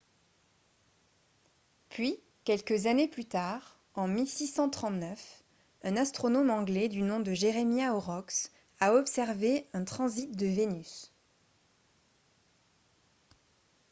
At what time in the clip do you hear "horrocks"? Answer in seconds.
7.93-8.49